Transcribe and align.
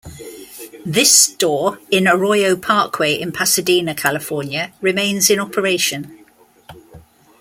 This 0.83 1.11
store, 1.13 1.77
on 1.93 2.07
Arroyo 2.07 2.55
Parkway 2.55 3.13
in 3.13 3.31
Pasadena, 3.31 3.93
California, 3.93 4.73
remains 4.81 5.29
in 5.29 5.39
operation. 5.39 6.25